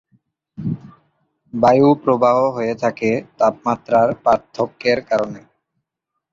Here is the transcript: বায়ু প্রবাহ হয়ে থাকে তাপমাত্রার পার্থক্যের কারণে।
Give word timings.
বায়ু 1.53 1.89
প্রবাহ 2.03 2.37
হয়ে 2.55 2.73
থাকে 2.75 3.09
তাপমাত্রার 3.39 4.07
পার্থক্যের 4.23 4.99
কারণে। 5.09 5.41